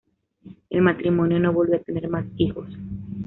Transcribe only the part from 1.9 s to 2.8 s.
más hijos.